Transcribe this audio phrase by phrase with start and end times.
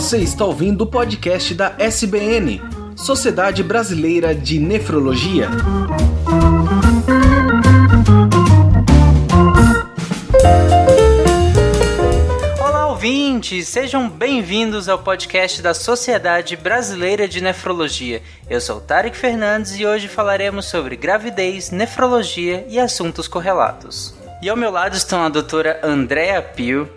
[0.00, 2.62] Você está ouvindo o podcast da SBN,
[2.96, 5.50] Sociedade Brasileira de Nefrologia.
[12.58, 13.68] Olá, ouvintes!
[13.68, 18.22] Sejam bem-vindos ao podcast da Sociedade Brasileira de Nefrologia.
[18.48, 24.14] Eu sou Tarek Fernandes e hoje falaremos sobre gravidez, nefrologia e assuntos correlatos.
[24.42, 26.88] E ao meu lado estão a doutora Andrea Pio,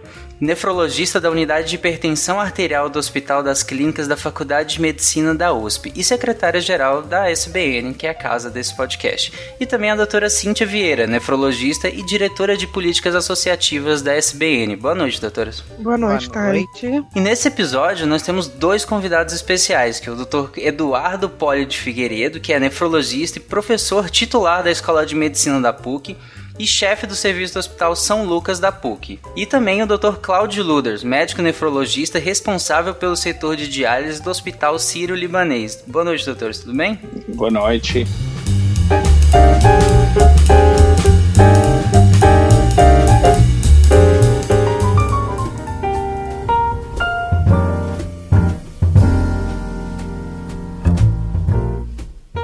[0.43, 5.53] nefrologista da Unidade de Hipertensão Arterial do Hospital das Clínicas da Faculdade de Medicina da
[5.53, 9.31] USP e secretária-geral da SBN, que é a casa desse podcast.
[9.59, 14.75] E também a doutora Cíntia Vieira, nefrologista e diretora de políticas associativas da SBN.
[14.75, 15.63] Boa noite, doutoras.
[15.79, 17.05] Boa noite, Boa noite.
[17.15, 21.77] E nesse episódio nós temos dois convidados especiais, que é o doutor Eduardo Poli de
[21.77, 26.17] Figueiredo, que é nefrologista e professor titular da Escola de Medicina da PUC,
[26.57, 29.19] e chefe do serviço do Hospital São Lucas da PUC.
[29.35, 30.17] E também o Dr.
[30.21, 35.83] Claudio Luders, médico nefrologista responsável pelo setor de diálise do Hospital Sírio-Libanês.
[35.87, 36.99] Boa noite, doutores, tudo bem?
[37.29, 38.05] Boa noite.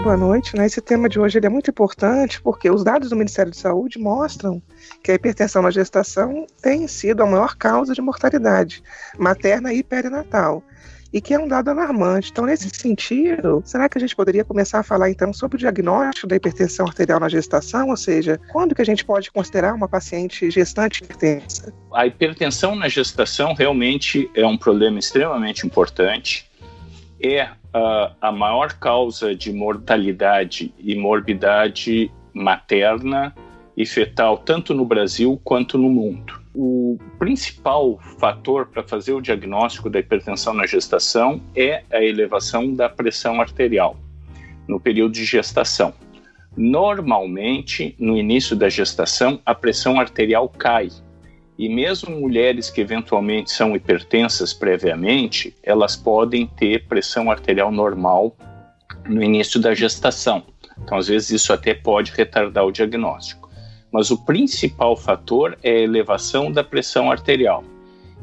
[0.09, 0.55] Boa noite.
[0.55, 0.65] Né?
[0.65, 4.59] Esse tema de hoje é muito importante porque os dados do Ministério da Saúde mostram
[5.03, 8.81] que a hipertensão na gestação tem sido a maior causa de mortalidade
[9.19, 10.63] materna e perinatal
[11.13, 12.31] e que é um dado alarmante.
[12.31, 16.25] Então, nesse sentido, será que a gente poderia começar a falar então sobre o diagnóstico
[16.25, 20.49] da hipertensão arterial na gestação, ou seja, quando que a gente pode considerar uma paciente
[20.49, 21.71] gestante hipertensa?
[21.93, 26.49] A hipertensão na gestação realmente é um problema extremamente importante.
[27.21, 33.33] É a, a maior causa de mortalidade e morbidade materna
[33.75, 36.39] e fetal, tanto no Brasil quanto no mundo.
[36.53, 42.89] O principal fator para fazer o diagnóstico da hipertensão na gestação é a elevação da
[42.89, 43.95] pressão arterial
[44.67, 45.93] no período de gestação.
[46.57, 50.89] Normalmente, no início da gestação, a pressão arterial cai
[51.59, 58.33] e mesmo mulheres que eventualmente são hipertensas previamente, elas podem ter pressão arterial normal
[59.05, 60.43] no início da gestação.
[60.81, 63.49] Então, às vezes, isso até pode retardar o diagnóstico.
[63.91, 67.61] Mas o principal fator é a elevação da pressão arterial.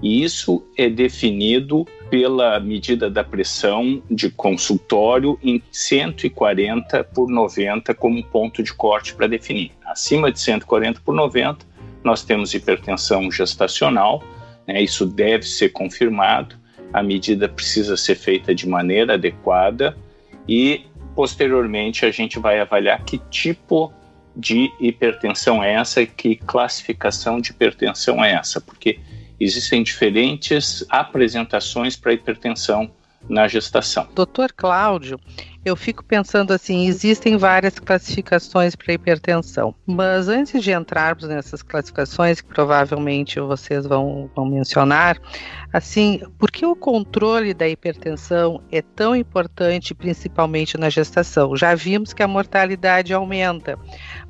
[0.03, 8.24] E isso é definido pela medida da pressão de consultório em 140 por 90 como
[8.24, 9.72] ponto de corte para definir.
[9.84, 11.75] Acima de 140 por 90,
[12.06, 14.22] nós temos hipertensão gestacional,
[14.66, 16.56] né, isso deve ser confirmado,
[16.92, 19.96] a medida precisa ser feita de maneira adequada
[20.48, 23.92] e, posteriormente, a gente vai avaliar que tipo
[24.36, 29.00] de hipertensão é essa e que classificação de hipertensão é essa, porque
[29.40, 32.90] existem diferentes apresentações para hipertensão
[33.28, 34.09] na gestação.
[34.14, 35.19] Doutor Cláudio,
[35.64, 42.41] eu fico pensando assim, existem várias classificações para hipertensão, mas antes de entrarmos nessas classificações
[42.41, 45.19] que provavelmente vocês vão, vão mencionar,
[45.72, 51.56] assim, por que o controle da hipertensão é tão importante, principalmente na gestação?
[51.56, 53.76] Já vimos que a mortalidade aumenta,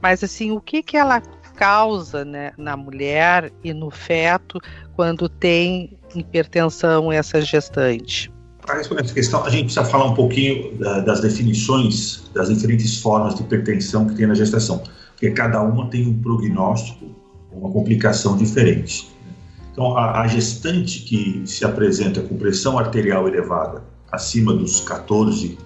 [0.00, 1.20] mas assim, o que que ela
[1.54, 4.58] causa né, na mulher e no feto
[4.94, 8.34] quando tem hipertensão essa gestante?
[8.66, 13.00] Para responder essa questão, a gente precisa falar um pouquinho da, das definições das diferentes
[13.00, 14.82] formas de hipertensão que tem na gestação,
[15.12, 17.06] porque cada uma tem um prognóstico,
[17.52, 19.08] uma complicação diferente.
[19.72, 25.56] Então, a, a gestante que se apresenta com pressão arterial elevada acima dos 14,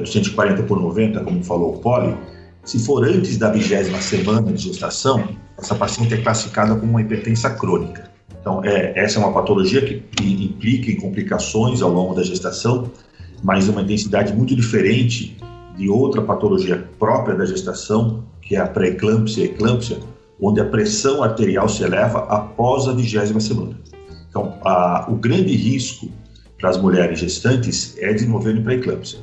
[0.00, 2.16] é, 140 por 90, como falou o Poli,
[2.64, 7.50] se for antes da vigésima semana de gestação, essa paciente é classificada como uma hipertensa
[7.50, 8.07] crônica.
[8.48, 12.90] Então, é, essa é uma patologia que, implica em complicações ao longo da gestação,
[13.42, 15.36] mas uma intensidade muito diferente
[15.76, 19.98] de outra patologia própria da gestação, que é a pré-eclâmpsia e eclâmpsia,
[20.40, 23.78] onde a pressão arterial se eleva após a vigésima semana.
[24.30, 26.08] Então, a, o grande risco
[26.58, 29.18] para as mulheres gestantes é desenvolver pré-eclâmpsia.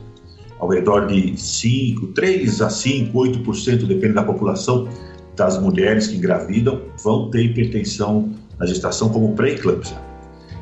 [0.60, 4.88] Ao redor de 5, 3 a 5, 8%, depende da população,
[5.36, 9.98] das mulheres que engravidam vão ter hipertensão na gestação como pré-eclâmpsia.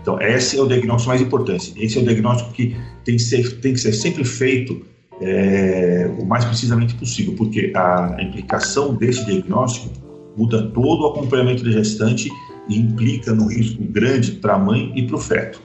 [0.02, 1.74] Então, esse é o diagnóstico mais importante.
[1.78, 2.76] Esse é o diagnóstico que
[3.06, 4.86] tem que ser, tem que ser sempre feito
[5.22, 9.90] é, o mais precisamente possível, porque a implicação desse diagnóstico
[10.36, 12.30] muda todo o acompanhamento da gestante
[12.68, 15.62] e implica no risco grande para a mãe e para o feto.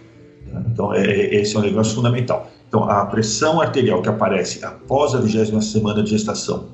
[0.70, 2.50] Então, é, é, esse é um negócio fundamental.
[2.68, 6.68] Então, a pressão arterial que aparece após a vigésima semana de gestação,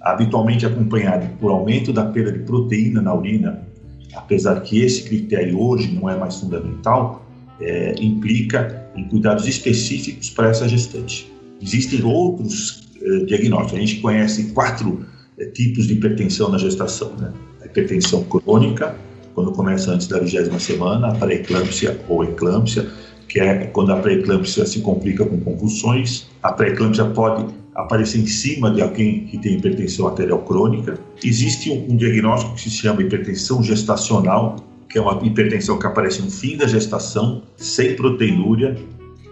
[0.00, 3.66] habitualmente acompanhada por aumento da perda de proteína na urina,
[4.14, 7.24] apesar que esse critério hoje não é mais fundamental,
[7.60, 11.32] é, implica em cuidados específicos para essa gestante.
[11.62, 13.78] Existem outros é, diagnósticos.
[13.78, 15.04] A gente conhece quatro
[15.38, 17.12] é, tipos de hipertensão na gestação.
[17.16, 17.32] Né?
[17.62, 18.96] A hipertensão crônica,
[19.34, 22.88] quando começa antes da vigésima semana, a pré-eclâmpsia ou eclâmpsia,
[23.28, 26.28] que é quando a pré-eclâmpsia se complica com convulsões.
[26.42, 30.98] A pré-eclâmpsia pode aparecer em cima de alguém que tem hipertensão arterial crônica.
[31.24, 34.56] Existe um, um diagnóstico que se chama hipertensão gestacional,
[34.88, 38.76] que é uma hipertensão que aparece no fim da gestação, sem proteinúria,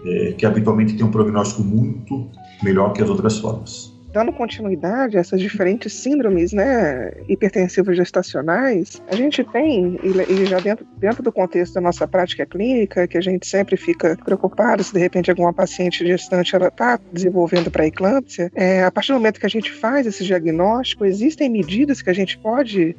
[0.05, 2.27] é, que habitualmente tem um prognóstico muito
[2.61, 9.15] melhor que as outras formas dando continuidade a essas diferentes síndromes né, hipertensivas gestacionais, a
[9.15, 13.47] gente tem, e, já dentro, dentro do contexto da nossa prática clínica, que a gente
[13.47, 18.91] sempre fica preocupado se de repente alguma paciente gestante ela está desenvolvendo pré-eclâmpsia, é, a
[18.91, 22.95] partir do momento que a gente faz esse diagnóstico, existem medidas que a gente pode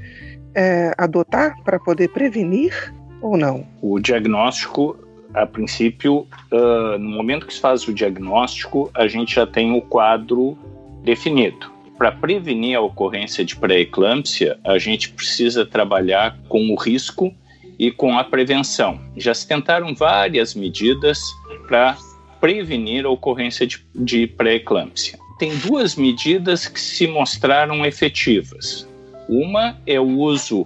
[0.53, 3.65] é, adotar para poder prevenir ou não?
[3.81, 4.99] O diagnóstico
[5.33, 9.83] a princípio, uh, no momento que se faz o diagnóstico, a gente já tem o
[9.83, 10.57] quadro
[11.05, 11.73] definido.
[11.97, 17.33] Para prevenir a ocorrência de pré-eclâmpsia, a gente precisa trabalhar com o risco
[17.79, 19.01] e com a prevenção.
[19.17, 21.21] Já se tentaram várias medidas
[21.69, 21.97] para
[22.41, 25.19] prevenir a ocorrência de, de pré-eclâmpsia.
[25.39, 28.89] Tem duas medidas que se mostraram efetivas.
[29.29, 30.65] Uma é o uso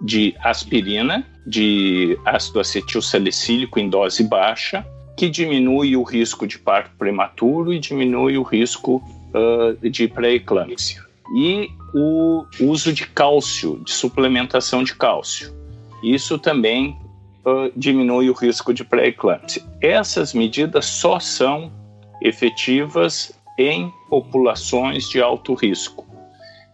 [0.00, 4.84] de aspirina, de ácido acetil salicílico em dose baixa,
[5.16, 9.02] que diminui o risco de parto prematuro e diminui o risco
[9.34, 11.02] uh, de pré-eclâmpsia.
[11.36, 15.52] E o uso de cálcio, de suplementação de cálcio.
[16.02, 16.96] Isso também
[17.44, 19.62] uh, diminui o risco de pré-eclâmpsia.
[19.80, 21.72] Essas medidas só são
[22.22, 26.04] efetivas em populações de alto risco.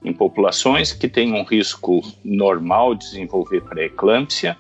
[0.03, 4.57] Em populações que têm um risco normal de desenvolver pré-eclâmpsia,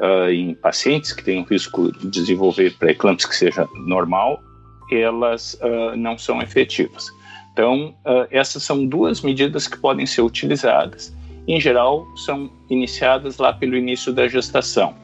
[0.00, 4.42] uh, em pacientes que têm um risco de desenvolver pré-eclâmpsia que seja normal,
[4.90, 7.12] elas uh, não são efetivas.
[7.60, 11.14] Então, uh, essas são duas medidas que podem ser utilizadas.
[11.46, 14.94] Em geral, são iniciadas lá pelo início da gestação.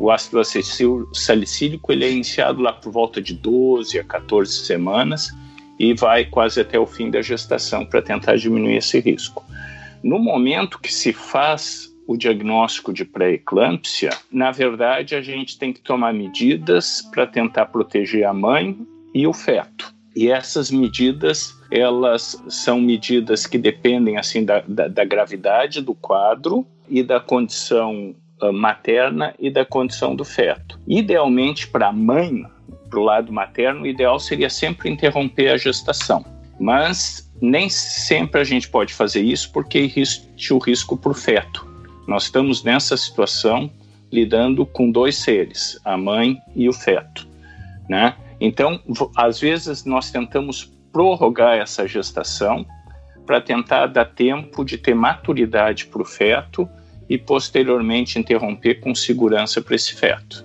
[0.00, 0.42] O ácido
[1.14, 5.30] salicílico ele é iniciado lá por volta de 12 a 14 semanas
[5.78, 9.44] e vai quase até o fim da gestação para tentar diminuir esse risco.
[10.02, 15.80] No momento que se faz o diagnóstico de pré-eclâmpsia, na verdade, a gente tem que
[15.80, 18.76] tomar medidas para tentar proteger a mãe
[19.14, 19.94] e o feto.
[20.16, 26.66] E essas medidas, elas são medidas que dependem assim da, da, da gravidade do quadro
[26.88, 30.78] e da condição uh, materna e da condição do feto.
[30.86, 32.44] Idealmente, para a mãe,
[32.90, 36.24] para o lado materno, o ideal seria sempre interromper a gestação.
[36.60, 41.66] Mas nem sempre a gente pode fazer isso porque existe o risco para o feto.
[42.06, 43.70] Nós estamos nessa situação
[44.12, 47.26] lidando com dois seres, a mãe e o feto,
[47.88, 48.14] né?
[48.38, 48.80] Então,
[49.16, 52.66] às vezes, nós tentamos prorrogar essa gestação
[53.26, 56.68] para tentar dar tempo de ter maturidade para o feto
[57.08, 60.44] e posteriormente interromper com segurança para esse feto.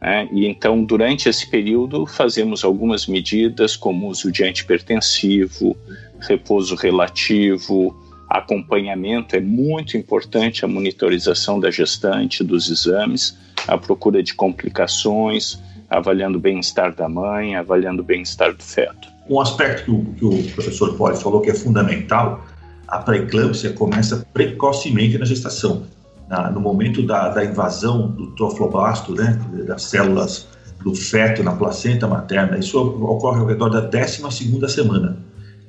[0.00, 5.76] É, e então, durante esse período, fazemos algumas medidas, como uso de antipertensivo,
[6.20, 7.96] repouso relativo,
[8.28, 9.34] acompanhamento.
[9.34, 13.36] É muito importante a monitorização da gestante, dos exames,
[13.66, 15.58] a procura de complicações,
[15.88, 19.15] avaliando o bem-estar da mãe, avaliando o bem-estar do feto.
[19.28, 22.44] Um aspecto que o, que o professor Poli falou que é fundamental,
[22.86, 25.84] a pré-eclâmpsia começa precocemente na gestação.
[26.28, 30.48] Na, no momento da, da invasão do trofoblasto, né, das células
[30.82, 34.22] do feto na placenta materna, isso ocorre ao redor da 12
[34.68, 35.18] semana.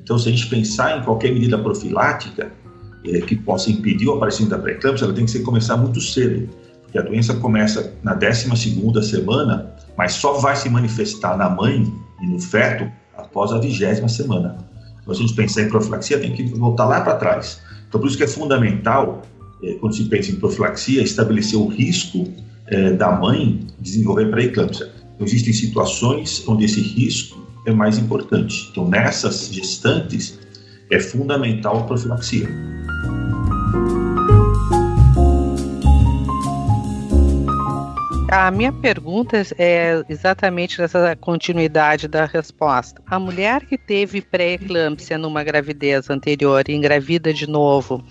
[0.02, 2.52] Então, se a gente pensar em qualquer medida profilática
[3.06, 6.48] é, que possa impedir o aparecimento da pré-eclâmpsia, ela tem que ser, começar muito cedo,
[6.84, 8.50] porque a doença começa na 12
[9.04, 12.90] semana mas só vai se manifestar na mãe e no feto
[13.38, 14.58] após a vigésima semana.
[15.00, 17.62] Então, se a gente pensar em profilaxia, tem que voltar lá para trás.
[17.88, 19.22] Então, por isso que é fundamental,
[19.62, 22.28] é, quando se pensa em profilaxia, estabelecer o risco
[22.66, 24.90] é, da mãe desenvolver pré-eclâmpsia.
[25.16, 28.70] Então, existem situações onde esse risco é mais importante.
[28.72, 30.40] Então, nessas gestantes,
[30.92, 32.50] é fundamental a profilaxia.
[38.30, 43.02] A minha pergunta é exatamente nessa continuidade da resposta.
[43.08, 48.04] A mulher que teve pré-eclâmpsia numa gravidez anterior e engravida de novo,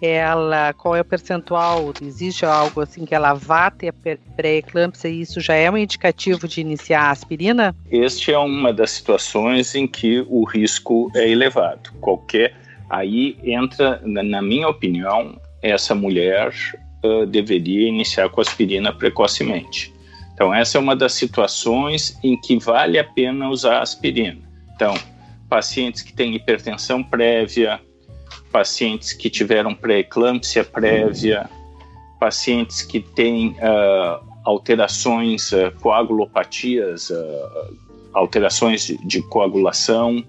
[0.00, 1.92] ela qual é o percentual?
[2.00, 3.92] Existe algo assim que ela vá ter
[4.34, 7.76] pré-eclâmpsia e isso já é um indicativo de iniciar a aspirina?
[7.90, 11.92] Este é uma das situações em que o risco é elevado.
[12.00, 12.54] Qualquer
[12.88, 16.54] aí entra, na minha opinião, essa mulher
[17.04, 19.92] uh, deveria iniciar com aspirina precocemente.
[20.34, 24.38] Então, essa é uma das situações em que vale a pena usar aspirina.
[24.74, 24.94] Então,
[25.48, 27.80] pacientes que têm hipertensão prévia,
[28.52, 31.50] pacientes que tiveram pré-eclâmpsia prévia,
[32.20, 37.10] pacientes que têm uh, alterações, uh, coagulopatias,
[38.12, 40.24] alterações de, de coagulação.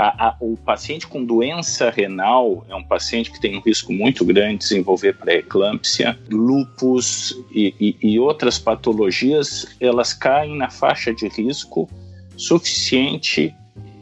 [0.00, 4.24] A, a, o paciente com doença renal é um paciente que tem um risco muito
[4.24, 11.28] grande de desenvolver pré-eclâmpsia, lupus e, e, e outras patologias, elas caem na faixa de
[11.28, 11.86] risco
[12.34, 13.54] suficiente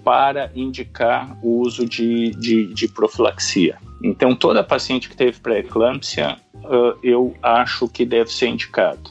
[0.04, 3.76] para indicar o uso de, de, de profilaxia.
[4.00, 9.10] Então, toda paciente que teve pré-eclâmpsia, uh, eu acho que deve ser indicado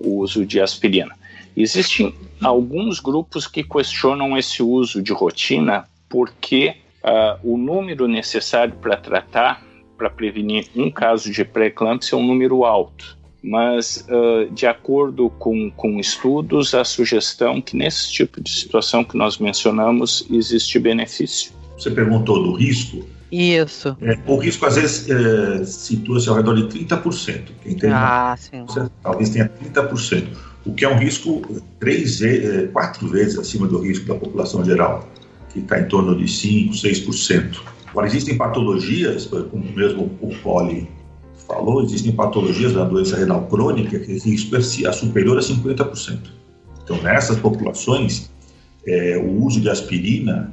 [0.00, 1.14] o uso de aspirina.
[1.54, 8.96] Existem alguns grupos que questionam esse uso de rotina porque uh, o número necessário para
[8.96, 9.62] tratar,
[9.96, 13.16] para prevenir um caso de pré-eclâmpsia é um número alto.
[13.42, 19.16] Mas, uh, de acordo com, com estudos, a sugestão que nesse tipo de situação que
[19.18, 21.52] nós mencionamos existe benefício.
[21.76, 23.04] Você perguntou do risco.
[23.30, 23.96] Isso.
[24.00, 27.42] É, o risco, às vezes, é, situa-se ao redor de 30%.
[27.62, 28.64] Quem tem ah, sim.
[29.02, 30.28] Talvez tenha 30%,
[30.64, 31.42] o que é um risco
[31.80, 35.08] três, é, quatro vezes acima do risco da população geral,
[35.54, 37.60] que está em torno de 5%, 6%.
[37.86, 40.88] Agora, existem patologias, como mesmo o Poli
[41.46, 44.60] falou, existem patologias da doença renal crônica que o risco é
[44.92, 46.18] superior a 50%.
[46.82, 48.30] Então, nessas populações,
[48.86, 50.52] é, o uso de aspirina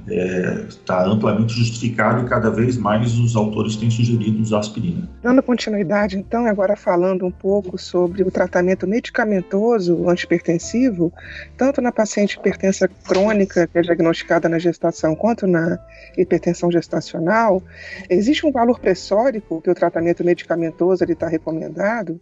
[0.70, 5.10] está é, amplamente justificado e cada vez mais os autores têm sugerido usar aspirina.
[5.22, 11.12] Dando continuidade, então, agora falando um pouco sobre o tratamento medicamentoso antipertensivo,
[11.58, 15.78] tanto na paciente hipertensa crônica, que é diagnosticada na gestação, quanto na
[16.18, 17.62] hipertensão gestacional,
[18.10, 22.20] existe um valor pressórico que o tratamento medicamentoso está recomendado?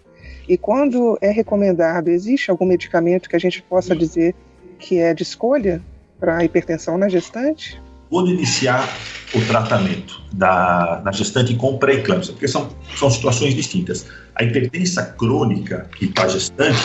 [0.48, 4.34] E quando é recomendado, existe algum medicamento que a gente possa dizer
[4.80, 5.82] que é de escolha
[6.20, 7.82] para a hipertensão na gestante?
[8.10, 8.88] Quando iniciar
[9.34, 14.08] o tratamento da, na gestante com pré-eclâmpsia, porque são, são situações distintas.
[14.36, 16.80] A hipertensa crônica e para gestante,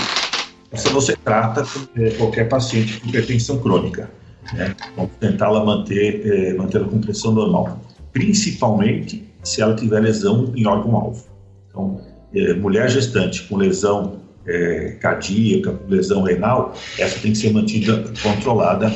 [0.70, 1.64] essa você trata
[1.96, 4.10] é, qualquer paciente com hipertensão crônica.
[4.52, 4.74] Né?
[4.96, 7.80] Vamos tentá-la manter, é, manter com pressão normal,
[8.12, 11.24] principalmente se ela tiver lesão em órgão-alvo.
[11.68, 12.00] Então,
[12.34, 18.92] é, mulher gestante com lesão é, cardíaca, lesão renal, essa tem que ser mantida controlada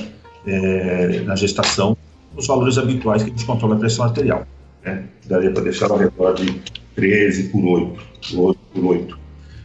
[0.48, 1.96] é, na gestação
[2.36, 4.46] os valores habituais que a gente controla a pressão arterial.
[4.84, 5.04] Né?
[5.26, 6.60] Daria para deixar ao redor de
[6.94, 9.18] 13 por 8, 8 por 8.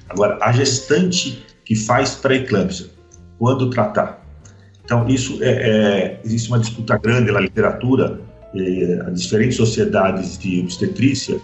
[0.09, 2.87] Agora, a gestante que faz pré-eclâmpsia,
[3.37, 4.23] quando tratar?
[4.83, 8.19] Então, isso é, é, existe uma disputa grande na literatura,
[8.53, 11.39] é, as diferentes sociedades de obstetrícia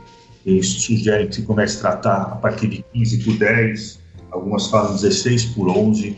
[0.45, 3.99] eles sugerem que se comece a tratar a partir de 15 por 10,
[4.31, 6.17] algumas falam 16 por 11,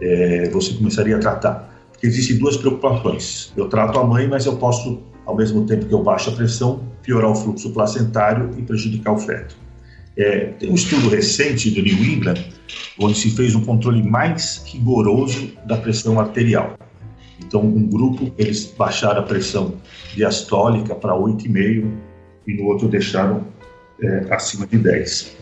[0.00, 1.71] é, você começaria a tratar
[2.06, 3.52] existem duas preocupações.
[3.56, 6.82] Eu trato a mãe, mas eu posso, ao mesmo tempo que eu baixo a pressão,
[7.02, 9.56] piorar o fluxo placentário e prejudicar o feto.
[10.16, 12.44] É, tem um estudo recente do New England,
[12.98, 16.76] onde se fez um controle mais rigoroso da pressão arterial.
[17.40, 19.74] Então, um grupo, eles baixaram a pressão
[20.14, 21.90] diastólica para 8,5
[22.46, 23.46] e no outro deixaram
[24.02, 25.36] é, acima de 10.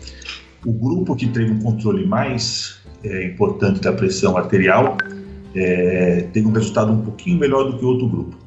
[0.65, 4.97] O grupo que teve um controle mais é, importante da pressão arterial
[5.55, 8.37] é, um resultado um pouquinho melhor do que outro grupo.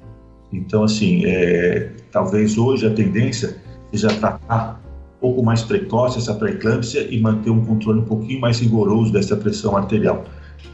[0.53, 3.57] Então, assim, é, talvez hoje a tendência
[3.91, 4.81] seja tratar
[5.17, 9.37] um pouco mais precoce essa pré-eclâmpsia e manter um controle um pouquinho mais rigoroso dessa
[9.37, 10.25] pressão arterial.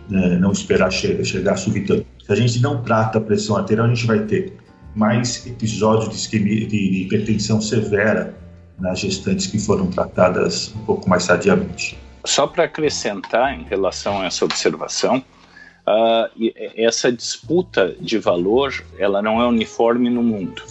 [0.08, 0.38] Né?
[0.38, 2.06] Não esperar chegar, chegar subitamente.
[2.24, 4.56] Se a gente não trata a pressão arterial, a gente vai ter
[4.94, 8.34] mais episódios de, isquemia, de hipertensão severa
[8.78, 11.98] nas gestantes que foram tratadas um pouco mais sadiamente.
[12.24, 15.22] Só para acrescentar em relação a essa observação,
[15.90, 20.62] uh, essa disputa de valor ela não é uniforme no mundo.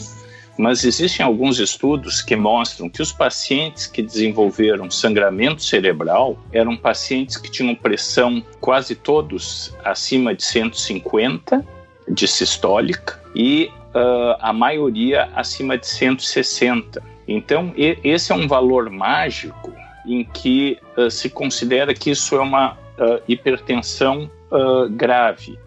[0.57, 7.37] Mas existem alguns estudos que mostram que os pacientes que desenvolveram sangramento cerebral eram pacientes
[7.37, 11.65] que tinham pressão quase todos acima de 150
[12.09, 17.01] de sistólica e uh, a maioria acima de 160.
[17.25, 19.71] Então, esse é um valor mágico
[20.05, 25.57] em que uh, se considera que isso é uma uh, hipertensão uh, grave.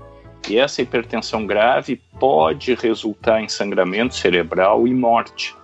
[0.48, 5.54] E essa hipertensão grave pode resultar em sangramento cerebral e morte.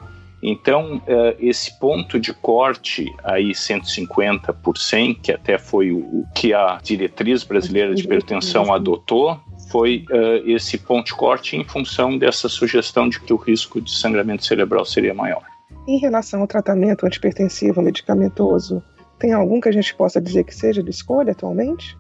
[0.43, 6.55] Então, uh, esse ponto de corte aí 150 por 100, que até foi o, que
[6.55, 12.49] a diretriz brasileira de hipertensão adotou, foi uh, esse ponto de corte em função dessa
[12.49, 15.43] sugestão de que o risco de sangramento cerebral seria maior.
[15.89, 18.83] Em relação ao tratamento antipertensivo medicamentoso,
[19.19, 21.97] tem algum que a gente possa dizer que seja de escolha atualmente?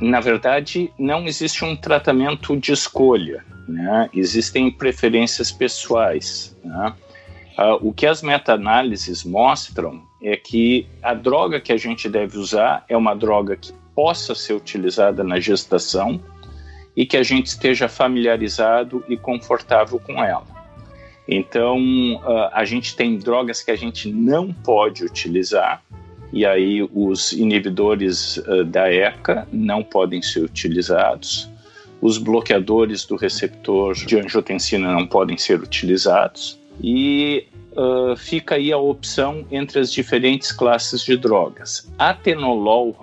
[0.00, 4.08] Na verdade, não existe um tratamento de escolha, né?
[4.14, 6.56] existem preferências pessoais.
[6.64, 6.94] Né?
[7.58, 12.84] Uh, o que as meta-análises mostram é que a droga que a gente deve usar
[12.88, 16.20] é uma droga que possa ser utilizada na gestação
[16.96, 20.46] e que a gente esteja familiarizado e confortável com ela.
[21.28, 21.78] Então,
[22.16, 25.82] uh, a gente tem drogas que a gente não pode utilizar,
[26.32, 31.50] e aí os inibidores uh, da ECA não podem ser utilizados,
[32.00, 38.78] os bloqueadores do receptor de angiotensina não podem ser utilizados, e uh, fica aí a
[38.78, 41.90] opção entre as diferentes classes de drogas.
[41.98, 42.96] Atenolol,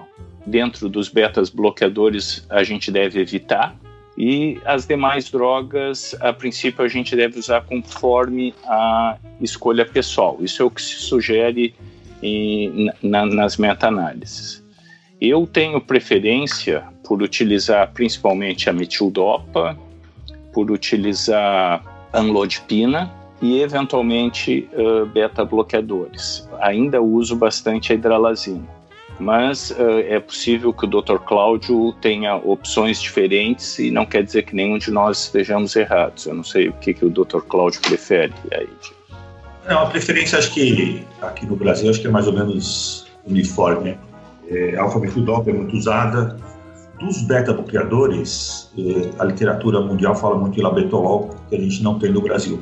[0.46, 3.78] dentro dos betas bloqueadores, a gente deve evitar,
[4.18, 10.40] e as demais drogas, a princípio, a gente deve usar conforme a escolha pessoal.
[10.42, 11.76] Isso é o que se sugere
[12.22, 14.64] em, na, nas meta-análises.
[15.20, 19.78] Eu tenho preferência por utilizar principalmente a metildopa,
[20.54, 21.84] por utilizar
[22.14, 26.48] anlodipina e eventualmente uh, beta-bloqueadores.
[26.60, 28.78] Ainda uso bastante a hidralazina
[29.20, 31.18] mas uh, é possível que o Dr.
[31.26, 36.26] Cláudio tenha opções diferentes e não quer dizer que nenhum de nós estejamos errados.
[36.26, 37.42] Eu não sei o que, que o Dr.
[37.48, 38.70] Cláudio prefere aí.
[39.68, 43.98] Não, a preferência acho que aqui no Brasil acho que é mais ou menos uniforme.
[44.50, 46.38] É, a alfa-metildopa é muito usada.
[47.00, 52.12] Dos beta-bloqueadores, é, a literatura mundial fala muito em labetolol, que a gente não tem
[52.12, 52.60] no Brasil.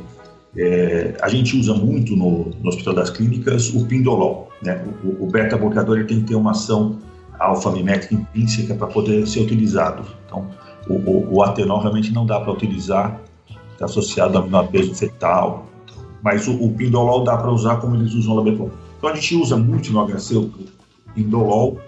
[0.57, 4.49] É, a gente usa muito no, no, Hospital das Clínicas o pindolol.
[4.63, 4.83] Né?
[5.03, 6.99] O, o beta-bloqueador tem que ter uma ação
[7.37, 10.03] alfa-mimética intrínseca para poder ser utilizado.
[10.25, 10.47] Então,
[10.87, 13.21] o, o, o atenol realmente não dá para utilizar,
[13.73, 15.67] está associado a peso fetal.
[16.25, 18.71] Mas o, o pindolol dá para usar como eles usam o labetol.
[18.97, 20.51] Então, a gente usa muito no HC o
[21.13, 21.79] pindolol,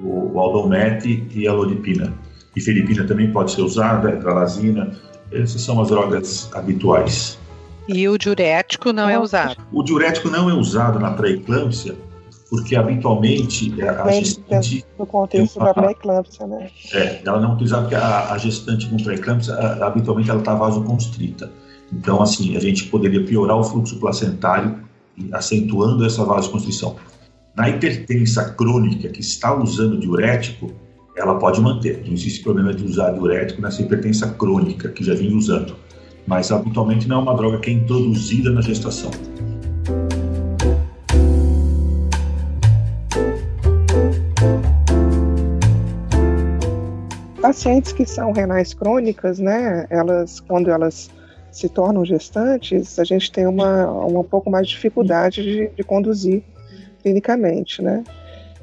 [0.00, 2.14] o, o aldomete e a lodipina.
[2.54, 4.92] E felipina também pode ser usada, a tralazina.
[5.32, 7.40] Essas são as drogas habituais.
[7.88, 9.56] E o diurético não é usado?
[9.72, 11.96] O diurético não é usado na pré-eclâmpsia,
[12.48, 14.84] porque habitualmente a, gestante.
[14.96, 16.70] No contexto uma, da pré-eclâmpsia, né?
[16.92, 21.50] É, ela não é utilizada porque a, a gestante com pré-eclâmpsia, habitualmente ela está vasoconstrita.
[21.92, 24.78] Então, assim, a gente poderia piorar o fluxo placentário,
[25.32, 26.96] acentuando essa vasoconstrição.
[27.56, 30.72] Na hipertensa crônica que está usando diurético,
[31.16, 32.02] ela pode manter.
[32.04, 35.74] Não existe problema de usar diurético nessa hipertensa crônica que já vinha usando
[36.26, 39.10] mas habitualmente não é uma droga que é introduzida na gestação.
[47.40, 51.08] Pacientes que são renais crônicas, né, elas, quando elas
[51.56, 55.82] se tornam gestantes, a gente tem uma, uma um pouco mais de dificuldade de, de
[55.82, 56.42] conduzir
[57.02, 58.04] clinicamente, né.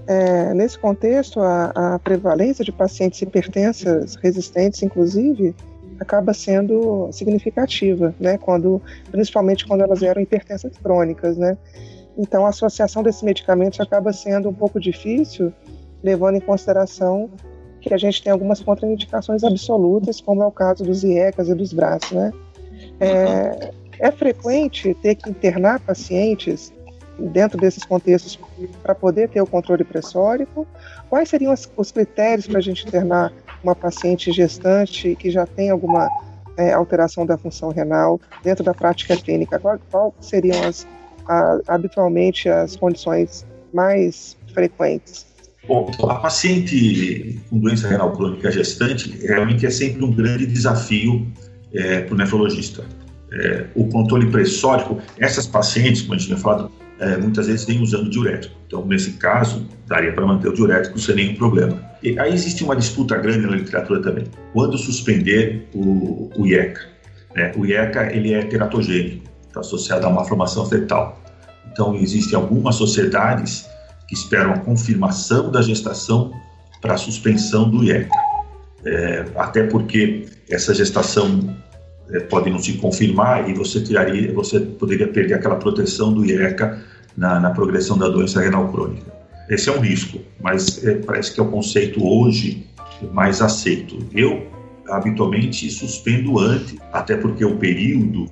[0.05, 5.55] É, nesse contexto, a, a prevalência de pacientes hipertensas resistentes, inclusive,
[5.99, 8.37] acaba sendo significativa, né?
[8.37, 11.57] Quando, principalmente quando elas eram hipertensas crônicas, né?
[12.17, 15.51] Então a associação desses medicamentos acaba sendo um pouco difícil,
[16.03, 17.31] levando em consideração
[17.79, 21.73] que a gente tem algumas contraindicações absolutas, como é o caso dos IECAS e dos
[21.73, 22.31] braços, né?
[23.03, 26.73] É, é frequente ter que internar pacientes
[27.19, 28.39] dentro desses contextos
[28.81, 30.67] para poder ter o controle pressórico?
[31.09, 33.31] Quais seriam os critérios para a gente internar
[33.63, 36.09] uma paciente gestante que já tem alguma
[36.57, 39.59] é, alteração da função renal dentro da prática clínica?
[39.59, 40.87] Qual, qual seriam as,
[41.27, 45.25] a, habitualmente as condições mais frequentes?
[45.65, 51.25] Bom, a paciente com doença renal crônica gestante realmente é sempre um grande desafio
[51.73, 52.83] é, para o nefrologista.
[53.31, 57.81] É, o controle pressórico, essas pacientes, como a gente tinha falado, é, muitas vezes vêm
[57.81, 58.55] usando diurético.
[58.67, 61.81] Então, nesse caso, daria para manter o diurético sem nenhum problema.
[62.01, 64.25] E aí existe uma disputa grande na literatura também.
[64.53, 66.81] Quando suspender o, o IECA?
[67.35, 67.51] Né?
[67.57, 71.21] O IECA ele é teratogênico, está associado a uma formação fetal.
[71.71, 73.65] Então, existem algumas sociedades
[74.07, 76.31] que esperam a confirmação da gestação
[76.81, 78.22] para a suspensão do IECA.
[78.85, 81.55] É, até porque essa gestação
[82.11, 86.81] é, pode não se confirmar e você tiraria, você poderia perder aquela proteção do IECA
[87.15, 89.11] na, na progressão da doença renal crônica.
[89.49, 92.65] Esse é um risco, mas é, parece que é o conceito hoje
[93.11, 93.99] mais aceito.
[94.13, 94.47] Eu
[94.89, 98.29] habitualmente suspendo antes, até porque o período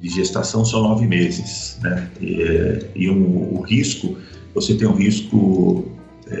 [0.00, 2.08] de gestação são nove meses, né?
[2.20, 4.16] E, é, e um, o risco,
[4.54, 5.84] você tem um risco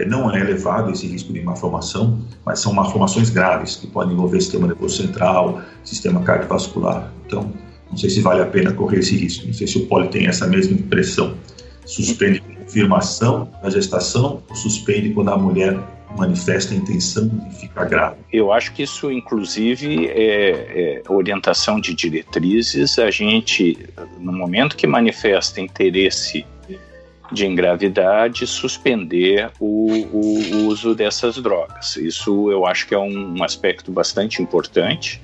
[0.06, 4.66] não é elevado esse risco de malformação, mas são malformações graves que podem envolver sistema
[4.66, 7.12] nervoso central, sistema cardiovascular.
[7.26, 7.52] Então,
[7.90, 9.46] não sei se vale a pena correr esse risco.
[9.46, 11.34] Não sei se o poli tem essa mesma impressão.
[11.84, 15.76] Suspende confirmação da gestação ou suspende quando a mulher
[16.16, 18.20] manifesta a intenção de ficar grávida.
[18.32, 22.98] Eu acho que isso, inclusive, é, é, orientação de diretrizes.
[22.98, 23.76] A gente,
[24.18, 26.44] no momento que manifesta interesse
[27.32, 31.96] de engravidade, suspender o, o, o uso dessas drogas.
[31.96, 35.20] Isso eu acho que é um, um aspecto bastante importante.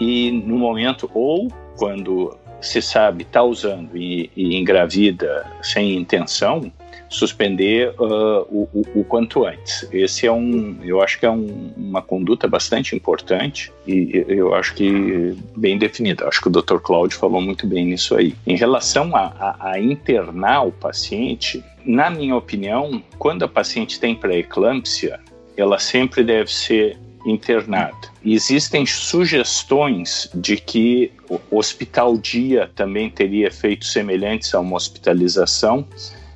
[0.00, 6.72] E no momento, ou quando se sabe está usando e, e, engravida sem intenção,
[7.08, 9.88] suspender uh, o, o, o, quanto antes.
[9.92, 14.74] Esse é um, eu acho que é um, uma conduta bastante importante e eu acho
[14.74, 16.28] que bem definida.
[16.28, 16.78] Acho que o Dr.
[16.78, 18.34] Cláudio falou muito bem nisso aí.
[18.46, 24.14] Em relação a, a, a internar o paciente, na minha opinião, quando a paciente tem
[24.14, 25.20] pré-eclâmpsia,
[25.56, 27.96] ela sempre deve ser internada.
[28.24, 35.86] Existem sugestões de que o hospital dia também teria efeitos semelhantes a uma hospitalização,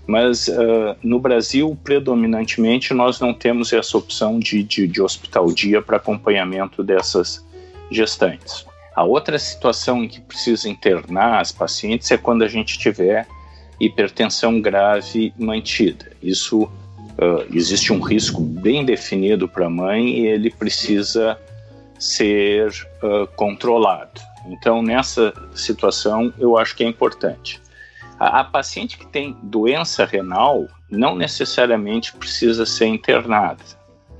[0.07, 5.81] mas uh, no Brasil, predominantemente, nós não temos essa opção de, de, de hospital dia
[5.81, 7.45] para acompanhamento dessas
[7.91, 8.67] gestantes.
[8.95, 13.27] A outra situação em que precisa internar as pacientes é quando a gente tiver
[13.81, 16.13] hipertensão grave mantida.
[16.23, 21.39] Isso uh, existe um risco bem definido para a mãe e ele precisa
[21.99, 22.69] ser
[23.03, 24.21] uh, controlado.
[24.47, 27.62] Então, nessa situação, eu acho que é importante.
[28.23, 33.65] A, a, paciente que tem doença renal não necessariamente precisa ser internada.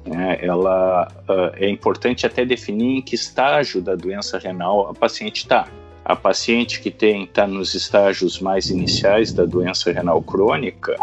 [0.05, 0.41] Né?
[0.43, 5.69] Ela uh, é importante até definir em que estágio da doença renal a paciente está.
[6.05, 10.97] A paciente que tem está nos estágios mais iniciais da doença renal crônica,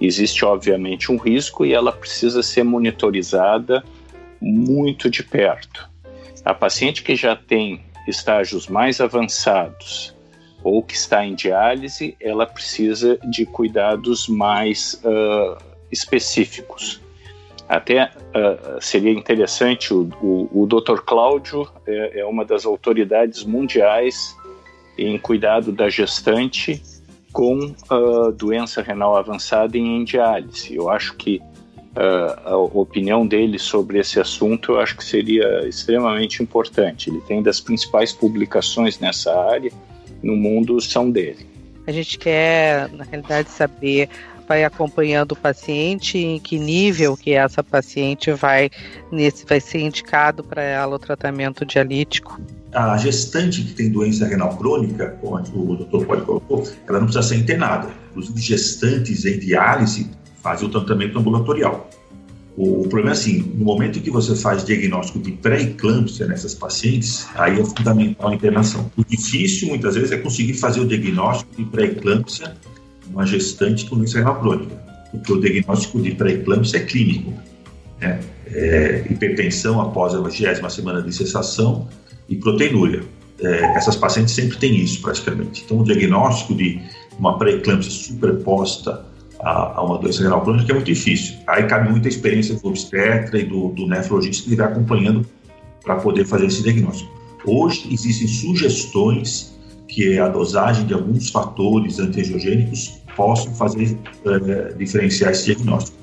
[0.00, 3.82] existe obviamente um risco e ela precisa ser monitorizada
[4.40, 5.90] muito de perto.
[6.44, 10.13] A paciente que já tem estágios mais avançados
[10.64, 17.02] ou que está em diálise, ela precisa de cuidados mais uh, específicos.
[17.68, 21.00] Até uh, seria interessante, o, o, o Dr.
[21.04, 24.34] Cláudio é, é uma das autoridades mundiais
[24.96, 26.82] em cuidado da gestante
[27.30, 30.74] com uh, doença renal avançada em diálise.
[30.74, 31.42] Eu acho que
[32.44, 37.08] a opinião dele sobre esse assunto eu acho que seria extremamente importante.
[37.08, 39.70] Ele tem das principais publicações nessa área
[40.24, 41.46] no mundo são dele.
[41.86, 44.08] A gente quer, na realidade, saber
[44.48, 48.70] vai acompanhando o paciente, em que nível que essa paciente vai
[49.10, 52.40] nesse vai ser indicado para ela o tratamento dialítico
[52.74, 57.26] a gestante que tem doença renal crônica, como o doutor pode colocou, ela não precisa
[57.26, 57.88] ser internada.
[58.10, 60.10] Inclusive, gestantes em diálise
[60.42, 61.88] fazem o tratamento ambulatorial.
[62.56, 67.60] O, problema é assim, no momento que você faz diagnóstico de pré-eclâmpsia nessas pacientes, aí
[67.60, 68.90] é fundamental a internação.
[68.96, 72.54] O difícil, muitas vezes, é conseguir fazer o diagnóstico de pré-eclâmpsia
[73.08, 74.74] numa gestante com doença renal crônica,
[75.10, 77.32] porque o diagnóstico de pré-eclâmpsia é clínico.
[78.00, 78.20] Né?
[78.46, 81.88] É, hipertensão após a 20 semana de cessação,
[82.28, 83.02] e proteinúria.
[83.40, 85.62] É, essas pacientes sempre têm isso, praticamente.
[85.64, 86.80] Então, o diagnóstico de
[87.18, 89.04] uma pré-eclâmpsia superposta
[89.44, 91.36] a, a, uma doença renal crônica é muito difícil.
[91.46, 95.26] Aí cabe muita experiência do obstetra e do, do nefrologista que vai acompanhando
[95.82, 97.12] para poder fazer esse diagnóstico.
[97.46, 99.54] Hoje, existem sugestões
[99.86, 105.96] que a dosagem de alguns fatores antiangiogênicos possam fazer é, diferenciar esse diagnóstico.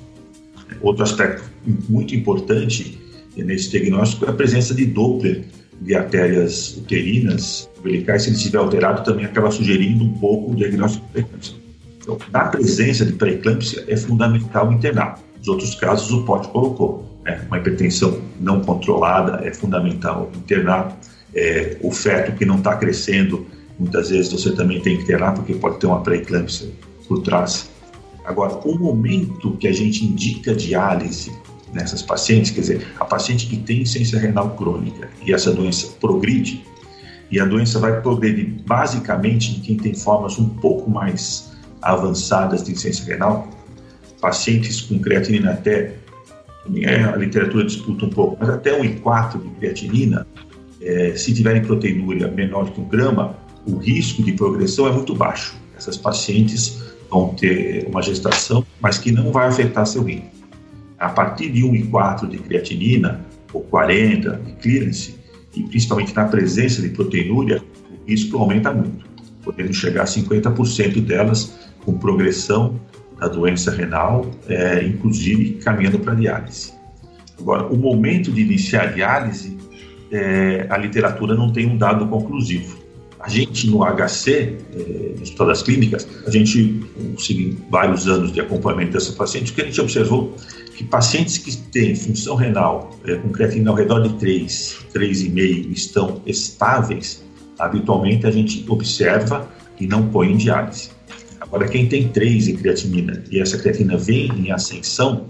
[0.80, 1.42] Outro aspecto
[1.88, 2.98] muito importante
[3.36, 5.44] nesse diagnóstico é a presença de Doppler
[5.80, 11.04] de artérias uterinas, umbilicais, se ele estiver alterado, também acaba sugerindo um pouco o diagnóstico
[11.12, 11.61] pré-eclâmpsia.
[12.02, 15.18] Então, na presença de pré-eclâmpsia, é fundamental internar.
[15.38, 17.08] Nos outros casos, o pote colocou.
[17.24, 17.40] Né?
[17.46, 20.96] Uma hipertensão não controlada é fundamental internar.
[21.34, 23.46] É, o feto que não está crescendo,
[23.78, 26.68] muitas vezes você também tem que internar, porque pode ter uma pré-eclâmpsia
[27.08, 27.70] por trás.
[28.24, 31.32] Agora, o momento que a gente indica diálise
[31.72, 36.62] nessas pacientes, quer dizer, a paciente que tem insuficiência renal crônica e essa doença progride,
[37.30, 41.51] e a doença vai progredir basicamente em quem tem formas um pouco mais
[41.82, 43.48] avançadas de insuficiência renal,
[44.20, 45.96] pacientes com creatinina até,
[47.12, 50.26] a literatura disputa um pouco, mas até 1,4 de creatinina,
[50.80, 55.54] é, se tiverem proteinúria menor que um grama, o risco de progressão é muito baixo.
[55.76, 60.24] Essas pacientes vão ter uma gestação, mas que não vai afetar seu rim
[61.02, 63.20] a partir de 1,4 de creatinina,
[63.52, 65.16] ou 40 de clearance,
[65.54, 69.04] e principalmente na presença de proteinúria, o risco aumenta muito,
[69.42, 72.80] podendo chegar a 50% delas com progressão
[73.18, 76.72] da doença renal, é, inclusive caminhando para diálise.
[77.38, 79.56] Agora, o momento de iniciar a diálise,
[80.10, 82.82] é, a literatura não tem um dado conclusivo.
[83.22, 88.40] A gente no HC, eh, no Hospital das Clínicas, a gente conseguiu vários anos de
[88.40, 90.34] acompanhamento dessa paciente, que a gente observou
[90.76, 96.20] que pacientes que têm função renal eh, com creatina ao redor de 3, 3,5 estão
[96.26, 97.24] estáveis,
[97.60, 100.90] habitualmente a gente observa e não põe em diálise.
[101.52, 105.26] Agora, quem tem 3 em creatinina e essa creatina vem em ascensão,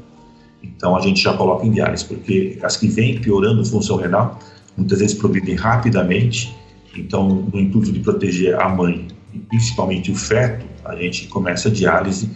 [0.62, 4.38] então a gente já coloca em diálise, porque as que vêm piorando função renal,
[4.76, 6.56] muitas vezes progridem rapidamente,
[6.96, 11.72] então no intuito de proteger a mãe e principalmente o feto, a gente começa a
[11.72, 12.30] diálise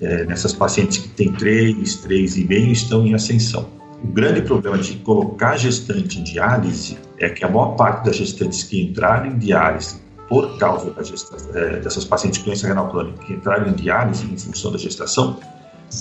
[0.00, 1.76] é, nessas pacientes que têm 3,
[2.06, 3.68] 3,5 estão em ascensão.
[4.04, 8.62] O grande problema de colocar gestante em diálise é que a maior parte das gestantes
[8.62, 10.01] que entraram em diálise
[10.32, 14.24] por causa da gestação, é, dessas pacientes com doença renal crônica que entraram em diálise
[14.24, 15.38] em função da gestação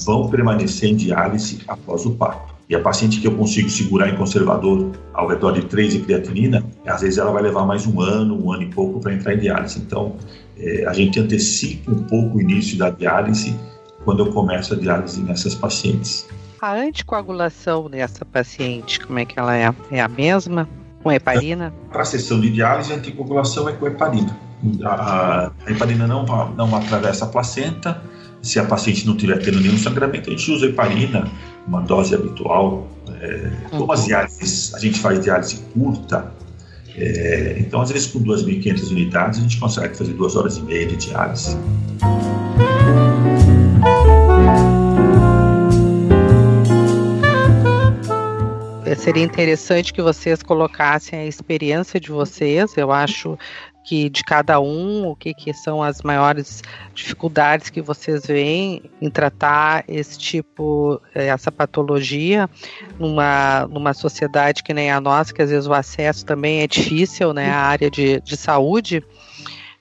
[0.06, 2.56] vão permanecer em diálise após o parto.
[2.70, 6.65] E a paciente que eu consigo segurar em conservador ao redor de 3 de creatinina,
[6.88, 9.39] às vezes ela vai levar mais um ano, um ano e pouco para entrar em
[9.39, 9.80] diálise.
[9.80, 10.15] Então,
[10.58, 13.54] é, a gente antecipa um pouco o início da diálise
[14.06, 16.26] quando eu começo a diálise nessas pacientes.
[16.62, 19.76] A anticoagulação nessa paciente, como é que ela é?
[19.91, 20.70] É a mesma?
[21.03, 21.73] Com heparina?
[21.91, 24.37] Para a sessão de diálise, a anticoagulação é com heparina.
[24.83, 28.01] A, a heparina não, não atravessa a placenta.
[28.41, 31.29] Se a paciente não tiver tendo nenhum sangramento, a gente usa heparina,
[31.67, 32.87] uma dose habitual.
[33.19, 36.31] É, como as diálises, a gente faz diálise curta,
[36.95, 40.87] é, então às vezes com 2.500 unidades a gente consegue fazer duas horas e meia
[40.87, 41.57] de diálise.
[48.95, 52.75] Seria interessante que vocês colocassem a experiência de vocês.
[52.77, 53.38] Eu acho
[53.84, 56.62] que de cada um, o que, que são as maiores
[56.93, 62.49] dificuldades que vocês veem em tratar esse tipo, eh, essa patologia
[62.99, 67.34] numa, numa sociedade que nem a nossa, que às vezes o acesso também é difícil,
[67.34, 69.04] né, a área de, de saúde.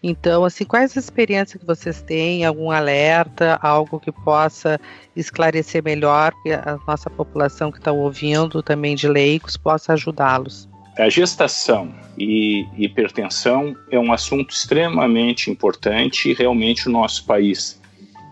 [0.02, 4.80] Então, assim, quais as experiências que vocês têm, algum alerta, algo que possa
[5.14, 10.68] esclarecer melhor, que a nossa população que está ouvindo, também de leigos, possa ajudá-los?
[10.98, 17.79] A gestação e hipertensão é um assunto extremamente importante e realmente o nosso país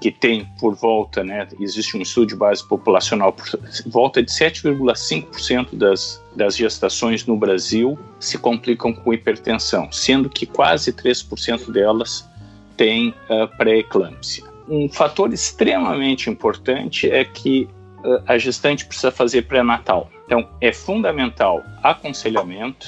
[0.00, 3.46] que tem por volta, né, existe um estudo de base populacional, por
[3.86, 10.92] volta de 7,5% das, das gestações no Brasil se complicam com hipertensão, sendo que quase
[10.92, 12.28] 3% delas
[12.76, 14.44] têm uh, pré-eclâmpsia.
[14.68, 17.68] Um fator extremamente importante é que
[18.04, 20.08] uh, a gestante precisa fazer pré-natal.
[20.26, 22.86] Então, é fundamental aconselhamento,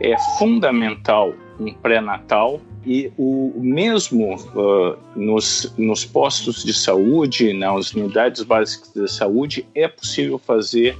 [0.00, 8.42] é fundamental um pré-natal e o mesmo uh, nos, nos postos de saúde, nas unidades
[8.42, 10.96] básicas de saúde, é possível fazer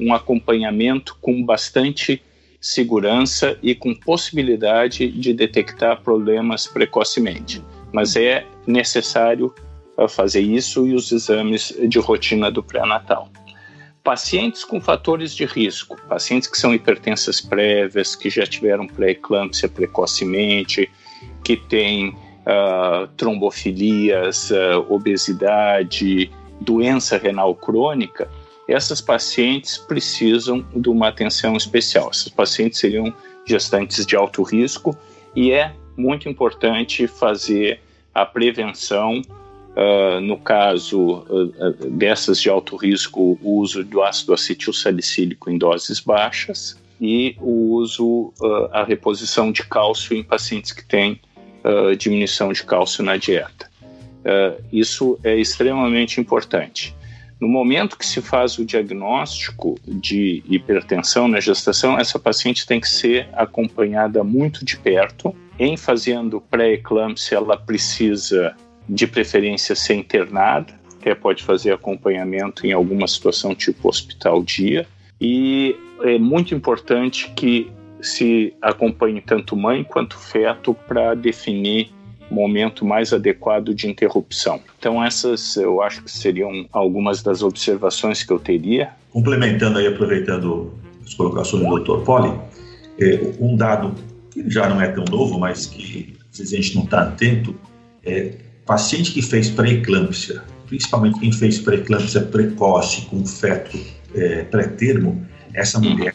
[0.00, 2.22] um acompanhamento com bastante
[2.60, 7.62] segurança e com possibilidade de detectar problemas precocemente.
[7.92, 9.54] Mas é necessário
[9.96, 13.28] uh, fazer isso e os exames de rotina do pré-natal.
[14.02, 20.90] Pacientes com fatores de risco, pacientes que são hipertensas prévias, que já tiveram pré-eclâmpsia precocemente,
[21.48, 26.30] que têm uh, trombofilias, uh, obesidade,
[26.60, 28.28] doença renal crônica,
[28.68, 32.10] essas pacientes precisam de uma atenção especial.
[32.10, 33.14] Essas pacientes seriam
[33.46, 34.94] gestantes de alto risco
[35.34, 37.80] e é muito importante fazer
[38.14, 44.74] a prevenção, uh, no caso uh, dessas de alto risco, o uso do ácido acetil
[44.74, 50.84] salicílico em doses baixas e o uso, uh, a reposição de cálcio em pacientes que
[50.84, 51.18] têm
[51.64, 53.68] uh, diminuição de cálcio na dieta.
[54.20, 56.94] Uh, isso é extremamente importante.
[57.40, 62.88] No momento que se faz o diagnóstico de hipertensão na gestação, essa paciente tem que
[62.88, 65.34] ser acompanhada muito de perto.
[65.56, 68.56] Em fazendo pré-eclâmpsia, ela precisa,
[68.88, 74.86] de preferência, ser internada, até pode fazer acompanhamento em alguma situação tipo hospital-dia.
[75.20, 81.90] E é muito importante que se acompanhe tanto mãe quanto feto para definir
[82.30, 84.60] momento mais adequado de interrupção.
[84.78, 88.90] Então essas eu acho que seriam algumas das observações que eu teria.
[89.10, 90.72] Complementando aí, aproveitando
[91.04, 92.04] as colocações do Dr.
[92.04, 92.32] Poli,
[93.00, 93.94] é, um dado
[94.30, 97.54] que já não é tão novo, mas que às vezes a gente não está atento,
[98.04, 98.34] é
[98.66, 103.78] paciente que fez pré-eclâmpsia, principalmente quem fez pré-eclâmpsia precoce com feto
[104.14, 106.14] é, pré-termo, essa mulher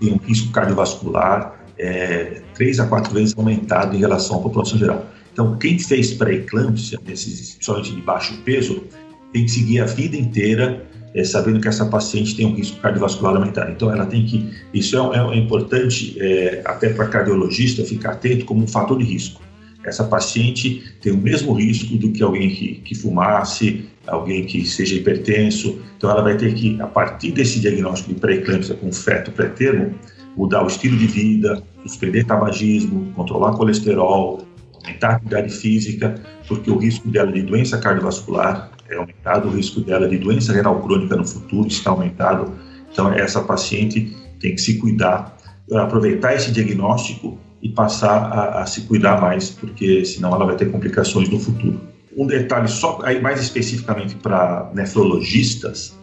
[0.00, 5.06] tem um risco cardiovascular é, três a quatro vezes aumentado em relação à população geral.
[5.32, 8.84] Então, quem fez pré-eclâmpsia, principalmente de baixo peso,
[9.32, 13.34] tem que seguir a vida inteira é, sabendo que essa paciente tem um risco cardiovascular
[13.36, 13.70] aumentado.
[13.70, 14.50] Então, ela tem que.
[14.72, 19.04] Isso é, é, é importante, é, até para cardiologista, ficar atento como um fator de
[19.04, 19.40] risco.
[19.86, 24.96] Essa paciente tem o mesmo risco do que alguém que, que fumasse, alguém que seja
[24.96, 25.80] hipertenso.
[25.96, 29.94] Então, ela vai ter que, a partir desse diagnóstico de pré-eclâmpsia com feto pré-termo,
[30.36, 34.44] mudar o estilo de vida, suspender tabagismo, controlar colesterol,
[34.74, 39.80] aumentar a atividade física, porque o risco dela de doença cardiovascular é aumentado, o risco
[39.80, 42.52] dela de doença renal crônica no futuro está aumentado.
[42.92, 45.35] Então, essa paciente tem que se cuidar,
[45.72, 50.70] aproveitar esse diagnóstico e passar a, a se cuidar mais, porque senão ela vai ter
[50.70, 51.80] complicações no futuro.
[52.16, 55.96] Um detalhe só, aí mais especificamente para nefrologistas,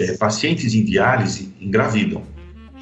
[0.00, 2.22] é, pacientes em diálise engravidam.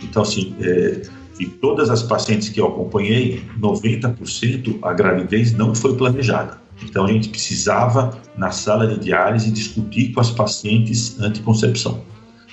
[0.03, 1.03] Então, assim, é,
[1.39, 6.59] de todas as pacientes que eu acompanhei, 90% a gravidez não foi planejada.
[6.83, 12.03] Então a gente precisava, na sala de diálise, discutir com as pacientes anticoncepção.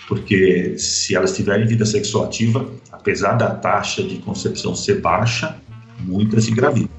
[0.07, 5.57] Porque se elas tiverem vida sexual ativa, apesar da taxa de concepção ser baixa,
[5.99, 6.89] muitas engravidam.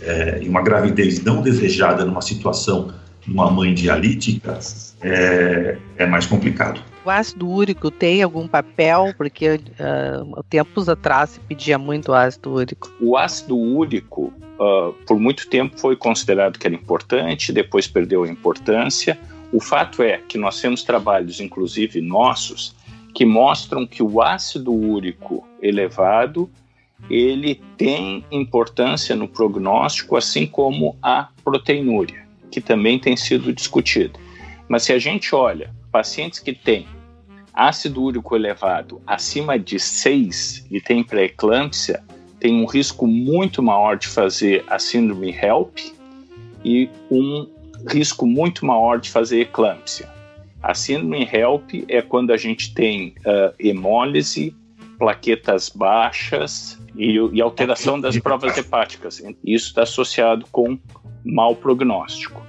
[0.00, 2.92] É, e uma gravidez não desejada numa situação,
[3.26, 4.58] numa mãe dialítica,
[5.00, 6.82] é, é mais complicado.
[7.04, 9.12] O ácido úrico tem algum papel?
[9.16, 12.92] Porque uh, tempos atrás se pedia muito ácido úrico.
[13.00, 18.28] O ácido úrico, uh, por muito tempo, foi considerado que era importante, depois perdeu a
[18.28, 19.18] importância.
[19.52, 22.74] O fato é que nós temos trabalhos, inclusive nossos,
[23.14, 26.50] que mostram que o ácido úrico elevado
[27.10, 34.18] ele tem importância no prognóstico, assim como a proteinúria, que também tem sido discutida.
[34.68, 36.86] Mas se a gente olha pacientes que têm
[37.52, 42.02] ácido úrico elevado acima de 6 e tem pré-eclâmpsia,
[42.40, 45.78] tem um risco muito maior de fazer a síndrome HELP
[46.64, 47.46] e um
[47.86, 50.08] risco muito maior de fazer eclâmpsia.
[50.62, 54.54] A síndrome HELP é quando a gente tem uh, hemólise,
[54.96, 59.20] plaquetas baixas e, e alteração das provas hepáticas.
[59.44, 60.78] Isso está associado com
[61.24, 62.40] mau prognóstico.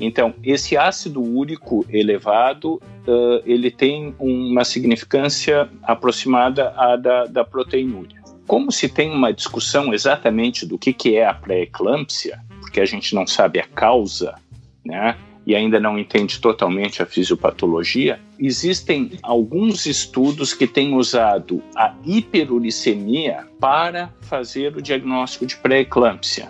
[0.00, 2.74] Então, esse ácido úrico elevado,
[3.06, 8.18] uh, ele tem uma significância aproximada à da, da proteinúria.
[8.46, 13.14] Como se tem uma discussão exatamente do que, que é a pré-eclâmpsia, porque a gente
[13.14, 14.34] não sabe a causa,
[14.84, 15.16] né?
[15.46, 23.46] e ainda não entende totalmente a fisiopatologia, existem alguns estudos que têm usado a hiperuricemia
[23.58, 26.48] para fazer o diagnóstico de pré-eclâmpsia.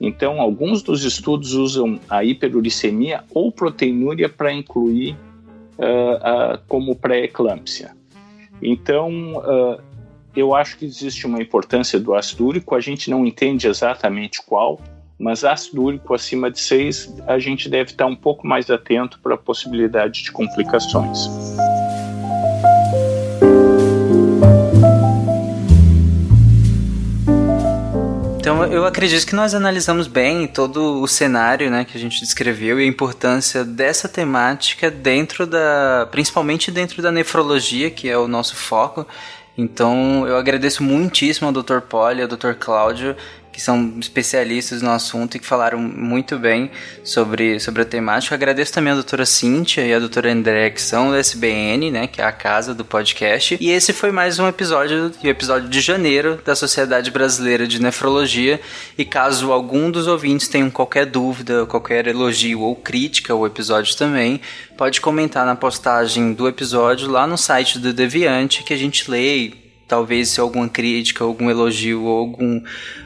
[0.00, 5.16] Então, alguns dos estudos usam a hiperuricemia ou proteinúria para incluir
[5.76, 7.96] uh, uh, como pré-eclâmpsia.
[8.62, 9.80] Então, uh,
[10.36, 14.80] eu acho que existe uma importância do ácido úrico, a gente não entende exatamente qual,
[15.18, 19.34] mas ácido úrico acima de 6, a gente deve estar um pouco mais atento para
[19.34, 21.28] a possibilidade de complicações.
[28.38, 32.80] Então eu acredito que nós analisamos bem todo o cenário, né, que a gente descreveu
[32.80, 38.56] e a importância dessa temática dentro da, principalmente dentro da nefrologia, que é o nosso
[38.56, 39.06] foco.
[39.58, 41.80] Então eu agradeço muitíssimo ao Dr.
[41.80, 42.52] Poli, ao Dr.
[42.58, 43.16] Cláudio
[43.58, 46.70] que são especialistas no assunto e que falaram muito bem
[47.02, 48.32] sobre, sobre a temática.
[48.32, 52.20] agradeço também a doutora Cíntia e a doutora André, que são do SBN, né, que
[52.20, 53.58] é a casa do podcast.
[53.60, 58.60] E esse foi mais um episódio, o episódio de janeiro da Sociedade Brasileira de Nefrologia.
[58.96, 64.40] E caso algum dos ouvintes tenham qualquer dúvida, qualquer elogio ou crítica ao episódio também,
[64.76, 69.67] pode comentar na postagem do episódio lá no site do Deviante, que a gente lê
[69.88, 72.62] talvez se alguma crítica, algum elogio ou algum,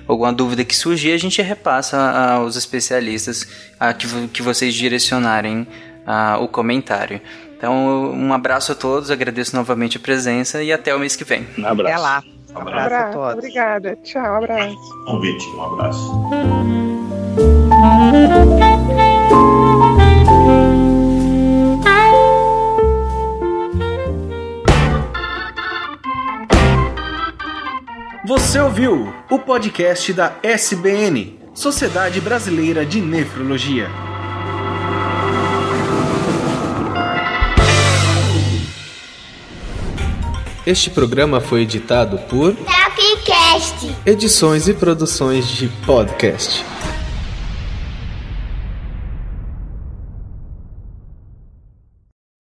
[0.07, 1.97] alguma dúvida que surgir, a gente repassa
[2.35, 3.47] aos especialistas
[3.79, 5.67] a que, que vocês direcionarem
[6.05, 7.21] a, o comentário.
[7.57, 11.47] Então, um abraço a todos, agradeço novamente a presença e até o mês que vem.
[11.57, 11.95] Um abraço.
[11.95, 12.25] Até lá.
[12.55, 13.39] Um abraço, um abraço a todos.
[13.39, 13.97] Obrigada.
[14.03, 14.77] Tchau, um abraço.
[15.07, 16.13] Convite, um abraço.
[28.35, 33.91] Você ouviu o podcast da SBN, Sociedade Brasileira de Nefrologia.
[40.67, 43.95] Este programa foi editado por Tapcast.
[44.07, 46.65] Edições e Produções de Podcast.